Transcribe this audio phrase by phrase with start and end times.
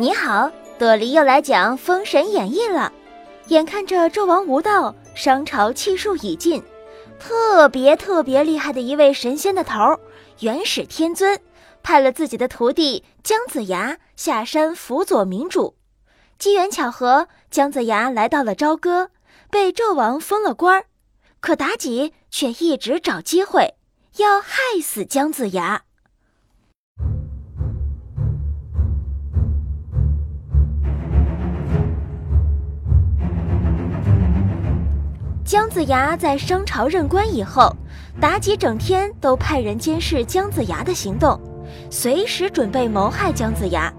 [0.00, 2.90] 你好，朵梨又来讲《封神演义》了。
[3.48, 6.62] 眼看着纣王无道，商朝气数已尽，
[7.18, 10.00] 特别特别厉害的一位神仙的头
[10.38, 11.38] 元始天尊，
[11.82, 15.76] 派了自己的徒弟姜子牙下山辅佐明主。
[16.38, 19.10] 机缘巧合，姜子牙来到了朝歌，
[19.50, 20.86] 被纣王封了官儿。
[21.40, 23.74] 可妲己却一直找机会
[24.16, 25.82] 要害死姜子牙。
[35.50, 37.74] 姜子牙在商朝任官以后，
[38.20, 41.40] 妲己整天都派人监视姜子牙的行动，
[41.90, 43.92] 随时准备谋害姜子牙。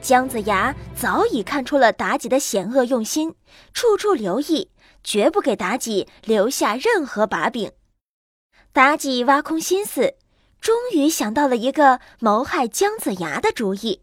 [0.00, 3.34] 姜子牙早已看出了妲己的险恶用心，
[3.74, 4.70] 处处留意，
[5.04, 7.70] 绝不给妲己留下任何把柄。
[8.72, 10.14] 妲己挖空心思，
[10.62, 14.00] 终于想到了一个谋害姜子牙的主意。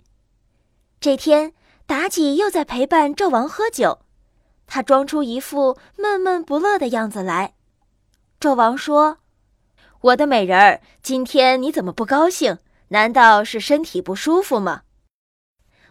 [0.99, 1.54] 这天，
[1.87, 3.98] 妲己又在陪伴纣王喝酒。
[4.68, 7.54] 他装出一副闷闷不乐的样子来。
[8.40, 9.18] 纣王说
[10.01, 12.59] ：“我的美人儿，今天你怎么不高兴？
[12.90, 14.84] 难道是身体不舒服吗？”“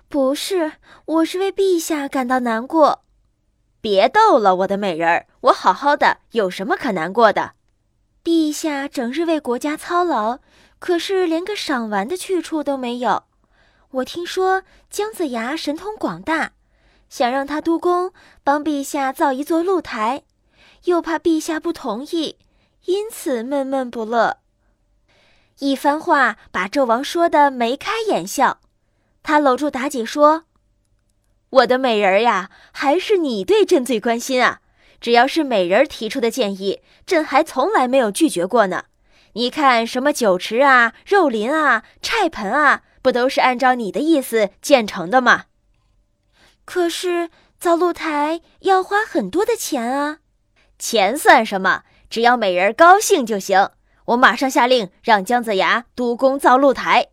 [0.08, 0.74] 不是，
[1.06, 3.02] 我是为陛下感到难过。
[3.80, 7.52] ”“别逗了，我的美人儿，我好好的，有什么可难过的
[8.22, 10.38] ？”“陛下整日为国家操劳，
[10.78, 13.24] 可是连个赏玩的去处都没有。
[13.90, 16.52] 我听说姜子牙神通广大。”
[17.08, 18.12] 想让他督工
[18.42, 20.22] 帮陛下造一座露台，
[20.84, 22.36] 又怕陛下不同意，
[22.84, 24.38] 因此闷闷不乐。
[25.60, 28.60] 一番话把纣王说的眉开眼笑，
[29.22, 30.44] 他搂住妲己说
[31.48, 34.60] ：“我的美人呀，还是你对朕最关心啊！
[35.00, 38.84] 只要是美人提出的建议，朕还从来没有拒绝过呢。
[39.32, 45.44] 你看，什么酒池啊、肉林啊、菜盆啊，不都是按照你的意思建成的吗？”
[46.66, 50.18] 可是造露台要花很多的钱啊，
[50.78, 51.84] 钱算什么？
[52.10, 53.70] 只要美人高兴就行。
[54.06, 57.08] 我马上下令让姜子牙督工造露台。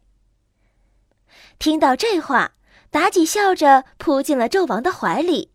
[1.57, 2.53] 听到这话，
[2.91, 5.51] 妲己笑着扑进了纣王的怀里。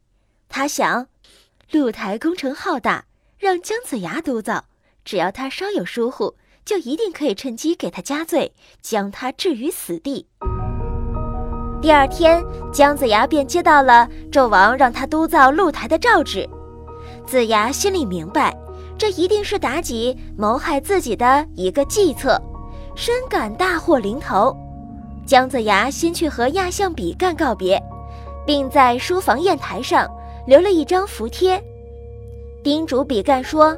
[0.48, 1.08] 他想，
[1.70, 3.04] 露台工程浩大，
[3.38, 4.64] 让姜子牙督造，
[5.04, 10.26] 只要他稍有疏忽，就一定可以趁机给他加罪，将他置于死地。
[11.80, 16.48] 第二天，姜子牙便接到了纣王让他督造露台的诏旨。
[17.24, 18.52] 子牙心里明白，
[18.98, 22.36] 这一定是妲己谋害自己的一个计策，
[22.96, 24.56] 深感大祸临头。
[25.24, 27.80] 姜子牙先去和亚相比干告别，
[28.44, 30.08] 并在书房砚台上
[30.48, 31.62] 留了一张符贴，
[32.64, 33.76] 叮嘱比干说：“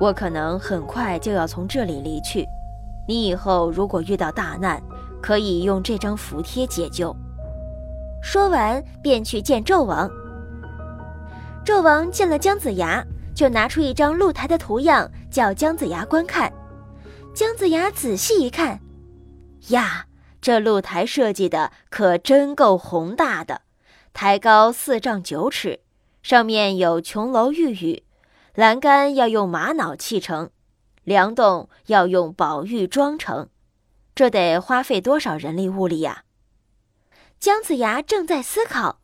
[0.00, 2.44] 我可能很快就要从这里离去，
[3.06, 4.82] 你以后如果遇到大难。”
[5.22, 7.14] 可以用这张符贴解救。
[8.22, 10.10] 说完，便去见纣王。
[11.64, 16.52] 纣王见了姜子牙，就拿出一张露台的图样，叫姜子牙观看。
[17.34, 18.80] 姜子牙仔细一看，
[19.68, 20.06] 呀，
[20.40, 23.60] 这露台设计的可真够宏大的，
[24.12, 25.80] 台高四丈九尺，
[26.22, 28.02] 上面有琼楼玉宇，
[28.54, 30.50] 栏杆要用玛瑙砌成，
[31.04, 33.48] 梁栋要用宝玉装成。
[34.18, 36.24] 这得花费多少人力物力呀？
[37.38, 38.98] 姜子牙正在思考，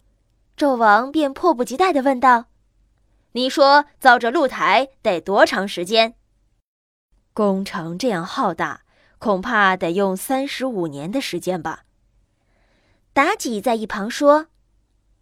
[0.56, 2.47] 纣王便迫不及待地问道
[3.30, 6.16] ：“你说造这露台得多长时间？
[7.32, 8.80] 工程这样浩大，
[9.20, 11.84] 恐怕得用三十五年的时间吧？”
[13.14, 14.48] 妲己在一旁说：“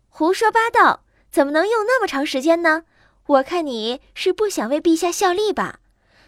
[0.09, 2.85] 胡说八道，怎么能用那么长时间呢？
[3.27, 5.81] 我看你是不想为陛下效力吧？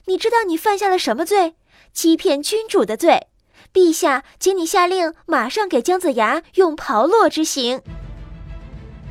[0.04, 1.56] 你知道你犯下了什么罪？
[1.94, 3.28] 欺骗君主的罪！”
[3.72, 7.80] 陛下，请你下令，马上给姜子牙用炮烙之刑。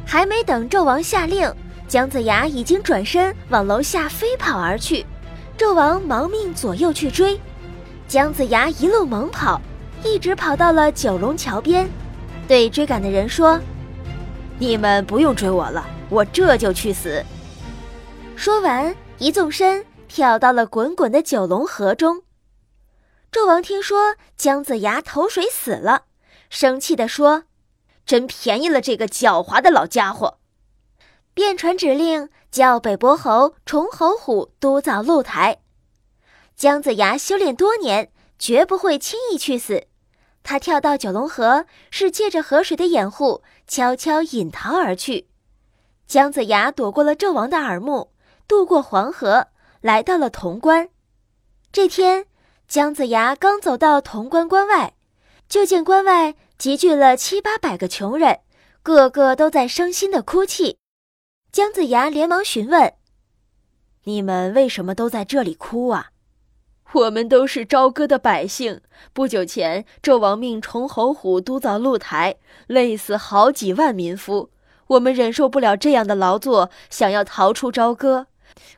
[0.05, 1.53] 还没等纣王下令，
[1.87, 5.05] 姜子牙已经转身往楼下飞跑而去。
[5.57, 7.39] 纣王忙命左右去追，
[8.07, 9.61] 姜子牙一路猛跑，
[10.03, 11.87] 一直跑到了九龙桥边，
[12.47, 13.59] 对追赶的人说
[14.59, 17.23] ：“你们不用追我了，我这就去死。”
[18.35, 22.21] 说完，一纵身跳到了滚滚的九龙河中。
[23.33, 26.03] 纣王听说姜子牙投水死了，
[26.51, 27.45] 生气地说
[28.05, 30.37] ：“真便宜了这个狡猾的老家伙！”
[31.33, 35.57] 便传指令，叫北伯侯崇侯虎督造露台。
[36.55, 39.87] 姜子牙修炼多年，绝不会轻易去死。
[40.43, 45.27] 他跳到九龙河，是借着河水的掩护，悄悄隐逃而去。
[46.05, 48.11] 姜子牙躲过了纣王的耳目，
[48.47, 49.47] 渡过黄河，
[49.81, 50.89] 来到了潼关。
[51.71, 52.27] 这天。
[52.67, 54.93] 姜子牙刚走到潼关关外，
[55.47, 58.39] 就见关外集聚了七八百个穷人，
[58.81, 60.77] 个个都在伤心的哭泣。
[61.51, 62.93] 姜子牙连忙询问
[64.05, 66.07] ：“你们为什么都在这里哭啊
[66.93, 68.81] ？”“我们都是朝歌的百姓。
[69.13, 72.37] 不久前，纣王命崇侯虎督造露台，
[72.67, 74.49] 累死好几万民夫。
[74.87, 78.27] 我们忍受不了这样的劳作，想要逃出朝歌。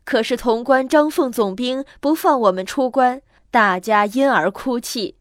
[0.03, 3.21] 可是潼关张凤总兵不放我们出关，
[3.55, 5.15] 大家因而哭泣。”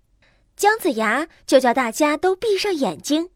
[0.58, 3.28] 姜子牙就叫大家都闭上眼睛，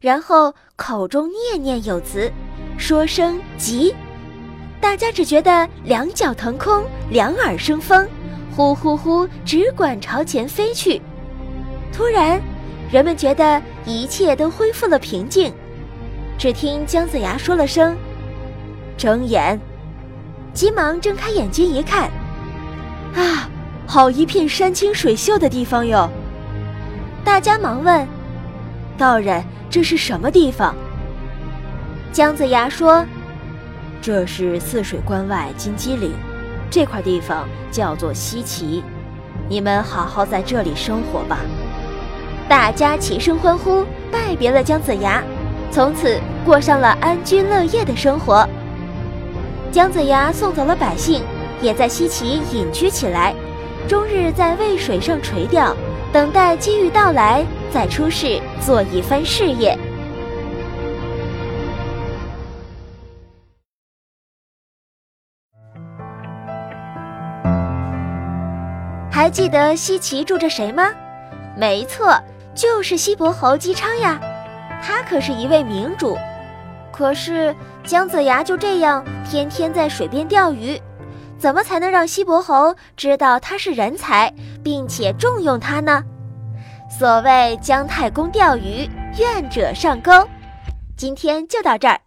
[0.00, 2.28] 然后口中念念有词。
[2.76, 3.94] 说声急，
[4.80, 8.08] 大家只觉得两脚腾空，两耳生风，
[8.56, 11.00] 呼呼呼，只管朝前飞去。
[11.92, 12.42] 突然，
[12.90, 15.54] 人们觉得一切都恢复了平静。
[16.36, 17.96] 只听姜子牙说了声
[18.98, 19.60] “睁眼”，
[20.52, 22.10] 急忙睁开眼睛一看，
[23.14, 23.48] 啊，
[23.92, 26.08] 好一片山清水秀的地方哟！
[27.24, 28.06] 大家忙问
[28.96, 30.72] ：“道人，这是什么地方？”
[32.12, 33.04] 姜子牙说
[34.00, 36.12] ：“这是泗水关外金鸡岭，
[36.70, 38.80] 这块地方叫做西岐，
[39.48, 41.40] 你们好好在这里生活吧。”
[42.48, 45.20] 大家齐声欢呼，拜别了姜子牙，
[45.72, 48.48] 从此过上了安居乐业的生活。
[49.72, 51.24] 姜子牙送走了百姓，
[51.60, 53.34] 也在西岐隐居起来，
[53.90, 55.74] 终日在渭水上垂钓，
[56.12, 59.76] 等待机遇到来，再出世做一番事业。
[69.10, 70.84] 还记得西岐住着谁吗？
[71.56, 72.16] 没错，
[72.54, 74.20] 就是西伯侯姬昌呀。
[74.80, 76.16] 他可是一位明主。
[76.92, 77.52] 可是
[77.82, 80.80] 姜子牙就这样天天在水边钓鱼，
[81.40, 84.30] 怎么才能让西伯侯知道他是人才，
[84.62, 86.04] 并且重用他呢？
[86.90, 88.86] 所谓姜太公钓鱼，
[89.18, 90.12] 愿者上钩。
[90.98, 91.98] 今天就到这儿，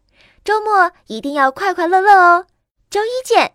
[0.44, 2.46] 周末一定要快快乐乐哦。
[2.92, 3.54] 周一见。